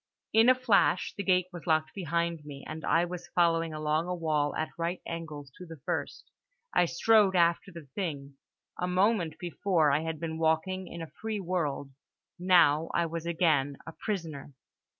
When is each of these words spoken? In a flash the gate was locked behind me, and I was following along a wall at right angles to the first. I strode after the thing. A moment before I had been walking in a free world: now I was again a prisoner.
In 0.33 0.49
a 0.49 0.55
flash 0.55 1.13
the 1.15 1.21
gate 1.21 1.45
was 1.53 1.67
locked 1.67 1.93
behind 1.93 2.43
me, 2.43 2.63
and 2.67 2.83
I 2.83 3.05
was 3.05 3.27
following 3.35 3.71
along 3.71 4.07
a 4.07 4.15
wall 4.15 4.55
at 4.55 4.71
right 4.75 4.99
angles 5.07 5.51
to 5.59 5.65
the 5.67 5.77
first. 5.85 6.31
I 6.73 6.85
strode 6.85 7.35
after 7.35 7.71
the 7.71 7.85
thing. 7.93 8.37
A 8.79 8.87
moment 8.87 9.37
before 9.37 9.91
I 9.91 9.99
had 9.99 10.19
been 10.19 10.39
walking 10.39 10.87
in 10.87 11.03
a 11.03 11.11
free 11.21 11.39
world: 11.39 11.91
now 12.39 12.89
I 12.95 13.05
was 13.05 13.27
again 13.27 13.77
a 13.85 13.91
prisoner. 13.91 14.53